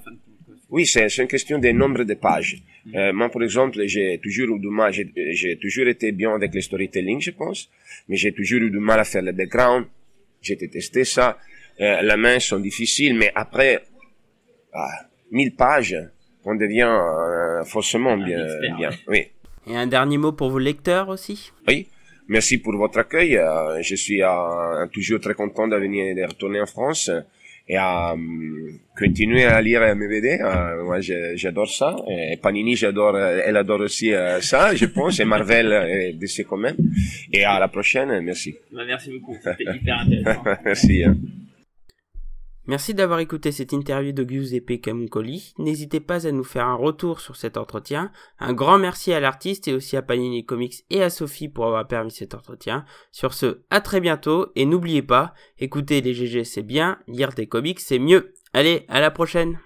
oui, 0.70 0.86
c'est 0.86 1.08
une 1.18 1.28
question 1.28 1.60
des 1.60 1.74
nombre 1.74 2.04
de 2.04 2.16
pages. 2.16 2.58
Euh, 2.94 3.14
moi, 3.14 3.30
par 3.30 3.44
exemple, 3.44 3.82
j'ai 3.86 4.20
toujours 4.22 4.56
eu 4.56 4.60
du 4.60 4.68
mal, 4.68 4.92
j'ai 4.94 5.58
toujours 5.58 5.88
été 5.88 6.12
bien 6.12 6.34
avec 6.34 6.54
le 6.54 6.62
storytelling, 6.62 7.22
je 7.22 7.32
pense, 7.32 7.70
mais 8.08 8.16
j'ai 8.16 8.34
toujours 8.34 8.62
eu 8.62 8.72
du 8.72 8.80
mal 8.80 9.00
à 9.00 9.04
faire 9.04 9.22
le 9.22 9.32
background. 9.32 9.86
J'ai 10.42 10.56
détesté 10.56 11.04
ça. 11.04 11.38
Euh, 11.82 12.02
la 12.02 12.18
main 12.18 12.40
sont 12.40 12.60
difficiles, 12.60 13.16
mais 13.16 13.32
après 13.36 13.84
ah, 14.74 14.88
1000 15.32 15.56
pages, 15.56 15.98
on 16.46 16.56
devient 16.56 16.90
euh, 16.90 17.64
faussement 17.66 18.18
bien, 18.18 18.46
bien. 18.78 18.90
Oui. 19.08 19.28
Et 19.68 19.76
un 19.76 19.88
dernier 19.88 20.18
mot 20.18 20.32
pour 20.32 20.50
vos 20.50 20.60
lecteurs 20.60 21.10
aussi? 21.10 21.52
Oui, 21.68 21.88
merci 22.28 22.60
pour 22.60 22.76
votre 22.78 23.00
accueil. 23.00 23.38
Euh, 23.38 23.82
je 23.82 23.96
suis 23.96 24.22
euh, 24.22 24.86
toujours 24.94 25.20
très 25.20 25.34
content 25.34 25.68
de 25.68 25.76
venir 25.76 26.16
de 26.16 26.24
retourner 26.24 26.62
en 26.62 26.68
France. 26.68 27.10
et 27.68 27.78
à 27.78 28.14
euh, 28.14 28.18
continuer 28.96 29.46
à 29.46 29.60
lire 29.60 29.96
mes 29.96 30.08
BD. 30.08 30.38
Euh, 30.40 30.84
moi, 30.84 31.00
j'adore 31.02 31.68
ça. 31.68 31.96
Et 32.08 32.38
Panini, 32.38 32.76
j'adore, 32.76 33.18
elle 33.18 33.58
adore 33.58 33.80
aussi 33.82 34.12
ça, 34.42 34.76
je 34.76 34.86
pense, 34.86 35.20
et 35.20 35.26
Marvel 35.26 35.74
et 35.90 36.14
DC 36.14 36.46
quand 36.48 36.58
même. 36.58 36.78
Et 37.34 37.44
à 37.44 37.60
la 37.60 37.68
prochaine, 37.68 38.22
merci. 38.22 38.56
Bah, 38.72 38.84
merci 38.86 39.10
beaucoup, 39.12 39.36
c'était 39.44 39.64
hyper 39.64 40.00
intéressant. 40.00 40.44
merci. 40.64 41.04
Hein. 41.04 41.16
Merci 42.68 42.94
d'avoir 42.94 43.20
écouté 43.20 43.52
cette 43.52 43.74
interview 43.74 44.12
de 44.12 44.28
Giuseppe 44.28 44.82
Camuncoli. 44.82 45.54
N'hésitez 45.60 46.00
pas 46.00 46.28
à 46.28 46.32
nous 46.32 46.44
faire 46.44 46.66
un 46.66 46.76
retour 46.76 47.20
sur 47.20 47.36
cet 47.36 47.58
entretien. 47.58 48.12
Un 48.40 48.54
grand 48.54 48.80
merci 48.80 49.14
à 49.14 49.20
l'artiste 49.20 49.68
et 49.68 49.74
aussi 49.74 49.98
à 49.98 50.02
Panini 50.02 50.46
Comics 50.46 50.84
et 50.90 51.04
à 51.04 51.10
Sophie 51.10 51.50
pour 51.50 51.66
avoir 51.66 51.88
permis 51.88 52.12
cet 52.12 52.34
entretien. 52.34 52.86
Sur 53.12 53.34
ce, 53.34 53.62
à 53.70 53.82
très 53.82 54.02
bientôt 54.02 54.52
et 54.56 54.66
n'oubliez 54.66 55.04
pas, 55.04 55.34
écouter 55.60 56.02
les 56.02 56.14
GG 56.14 56.44
c'est 56.44 56.64
bien, 56.64 56.98
lire 57.08 57.30
des 57.30 57.48
comics 57.48 57.80
c'est 57.80 58.00
mieux. 58.00 58.34
Allez, 58.54 58.86
à 58.88 59.00
la 59.00 59.12
prochaine 59.12 59.60